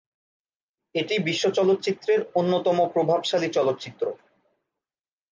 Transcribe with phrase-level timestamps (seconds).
[0.95, 4.05] এটি বিশ্ব চলচ্চিত্রের অন্যতম প্রভাবশালী চলচ্চিত্র।